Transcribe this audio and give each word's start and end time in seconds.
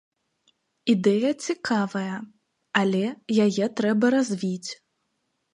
Ідэя 0.93 1.29
цікавая, 1.49 2.17
але 2.81 3.03
яе 3.47 3.65
трэба 3.83 4.05
развіць. 4.17 4.71